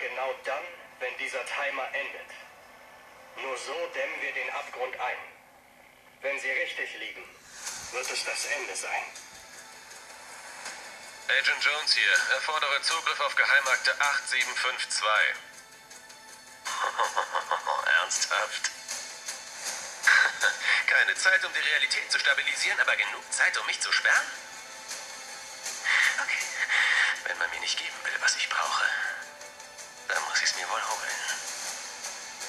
genau 0.00 0.34
dann, 0.44 0.64
wenn 1.00 1.16
dieser 1.18 1.44
Timer 1.46 1.88
endet. 1.92 2.30
Nur 3.36 3.56
so 3.58 3.86
dämmen 3.94 4.20
wir 4.22 4.32
den 4.32 4.50
Abgrund 4.50 4.98
ein. 4.98 5.18
Wenn 6.22 6.40
Sie 6.40 6.50
richtig 6.50 6.94
liegen, 6.98 7.22
wird 7.92 8.10
es 8.10 8.24
das 8.24 8.46
Ende 8.46 8.74
sein. 8.74 9.04
Agent 11.28 11.64
Jones 11.64 11.94
hier. 11.94 12.12
Erfordere 12.34 12.80
Zugriff 12.82 13.20
auf 13.20 13.34
Geheimakte 13.34 13.94
8752. 14.00 15.36
Ernsthaft? 18.00 18.70
Keine 20.86 21.14
Zeit, 21.16 21.44
um 21.44 21.52
die 21.52 21.58
Realität 21.58 22.10
zu 22.10 22.18
stabilisieren, 22.18 22.80
aber 22.80 22.96
genug 22.96 23.32
Zeit, 23.32 23.58
um 23.58 23.66
mich 23.66 23.80
zu 23.80 23.92
sperren? 23.92 24.26
Okay. 26.22 26.38
Wenn 27.24 27.38
man 27.38 27.50
mir 27.50 27.60
nicht 27.60 27.78
geben 27.78 27.96
will, 28.04 28.16
was 28.20 28.36
ich 28.36 28.48
brauche, 28.48 28.84
dann 30.08 30.22
muss 30.24 30.38
ich 30.38 30.50
es 30.50 30.56
mir 30.56 30.68
wohl 30.68 30.82
holen. 30.82 31.16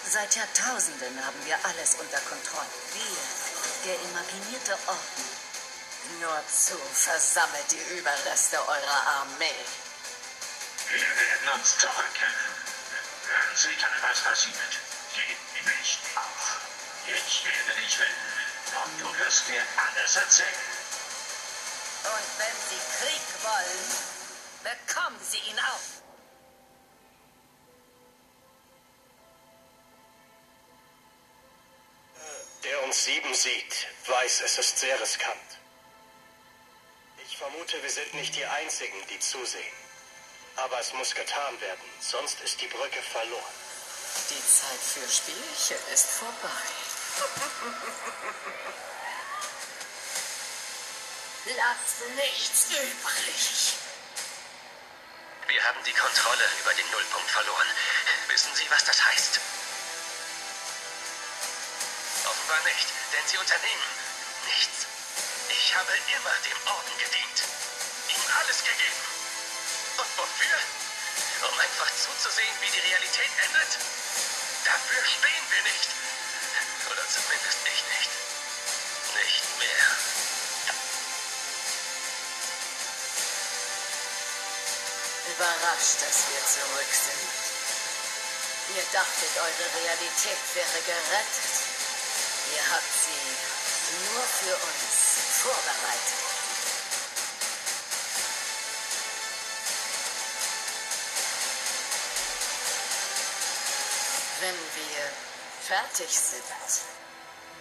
Seit 0.10 0.36
Jahrtausenden 0.36 1.26
haben 1.26 1.46
wir 1.46 1.58
alles 1.66 1.96
unter 1.96 2.20
Kontrolle. 2.22 2.68
Wir, 2.94 3.18
der 3.86 4.02
imaginierte 4.02 4.78
Orden. 4.88 5.26
Nur 6.22 6.42
zu, 6.48 6.78
versammelt 6.94 7.70
die 7.72 7.98
Überreste 7.98 8.58
eurer 8.58 9.08
Armee. 9.20 9.66
Wir 10.90 11.02
werden 11.02 11.60
uns 11.60 11.78
zurückkehren. 11.78 12.34
Sie 13.56 13.76
können, 13.76 14.02
was 14.02 14.22
passiert. 14.22 14.56
Geben 15.14 15.46
die 15.54 15.66
Menschen 15.68 16.02
auf. 16.16 16.62
Ich 17.08 17.44
werde 17.44 17.82
dich 17.82 17.98
finden. 17.98 18.38
Und 18.84 19.02
du 19.02 19.20
wirst 19.20 19.50
mir 19.50 19.62
alles 19.76 20.16
erzählen. 20.16 20.88
Und 22.04 22.40
wenn 22.40 22.56
sie 22.70 22.80
Krieg 23.00 23.22
wollen, 23.44 23.92
bekommen 24.64 25.20
sie 25.30 25.40
ihn 25.40 25.60
auch. 25.60 26.07
Uns 32.88 33.04
sieben 33.04 33.34
sieht, 33.34 33.88
weiß, 34.06 34.42
es 34.46 34.60
ist 34.60 34.80
sehr 34.80 34.98
riskant. 35.02 35.58
Ich 37.26 37.38
vermute, 37.38 37.84
wir 37.84 37.90
sind 37.90 38.14
nicht 38.14 38.34
die 38.34 38.46
Einzigen, 38.46 39.06
die 39.08 39.20
zusehen. 39.20 39.76
Aber 40.56 40.80
es 40.80 40.94
muss 40.94 41.14
getan 41.14 41.60
werden, 41.60 41.84
sonst 42.00 42.40
ist 42.42 42.62
die 42.62 42.68
Brücke 42.68 43.04
verloren. 43.04 43.44
Die 44.30 44.40
Zeit 44.40 44.80
für 44.80 45.06
Spielchen 45.10 45.76
ist 45.94 46.12
vorbei. 46.12 46.48
Lasst 51.58 52.06
nichts 52.16 52.68
übrig. 52.72 53.74
Wir 55.48 55.64
haben 55.66 55.84
die 55.86 55.94
Kontrolle 55.94 56.50
über 56.62 56.74
den 56.74 56.90
Nullpunkt 56.92 57.32
verloren. 57.32 57.68
Wissen 58.30 58.56
Sie, 58.56 58.70
was 58.70 58.86
das 58.86 59.06
heißt? 59.06 59.42
Offenbar 62.58 62.74
nicht, 62.74 62.88
denn 63.14 63.28
Sie 63.28 63.38
unternehmen 63.38 63.90
nichts. 64.48 64.86
Ich 65.50 65.76
habe 65.76 65.92
immer 65.94 66.34
dem 66.42 66.60
Orden 66.66 66.98
gedient. 66.98 67.40
Ihm 68.10 68.24
alles 68.40 68.64
gegeben. 68.64 69.02
Und 69.98 70.10
wofür? 70.18 70.58
Um 71.50 71.60
einfach 71.60 71.92
zuzusehen, 71.94 72.56
wie 72.62 72.72
die 72.72 72.80
Realität 72.80 73.30
endet? 73.46 73.72
Dafür 74.66 75.02
stehen 75.06 75.46
wir 75.54 75.64
nicht. 75.70 75.90
Oder 76.90 77.04
zumindest 77.06 77.62
ich 77.62 77.82
nicht. 77.94 78.12
Nicht 79.22 79.46
mehr. 79.60 79.86
Überrascht, 85.30 85.98
dass 86.02 86.18
wir 86.32 86.42
zurück 86.42 86.90
sind. 86.90 87.30
Ihr 88.78 88.86
dachtet, 88.92 89.34
eure 89.38 89.68
Realität 89.78 90.42
wäre 90.56 90.82
gerettet. 90.86 91.77
Ihr 92.54 92.72
habt 92.72 92.94
sie 93.04 93.28
nur 94.14 94.24
für 94.24 94.56
uns 94.56 94.98
vorbereitet. 95.42 96.28
Wenn 104.40 104.56
wir 104.56 105.12
fertig 105.62 106.10
sind, 106.10 106.44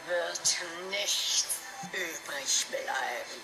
wird 0.07 0.91
nichts 0.91 1.47
übrig 1.93 2.67
bleiben. 2.71 3.43